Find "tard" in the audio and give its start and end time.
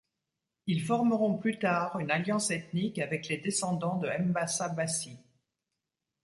1.59-1.99